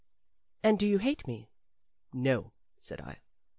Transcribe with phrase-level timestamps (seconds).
[0.63, 1.51] "And do you hate me?"
[2.11, 3.19] "No," said I.